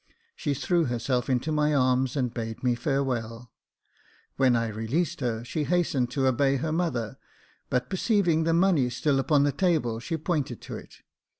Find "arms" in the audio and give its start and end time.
1.75-2.15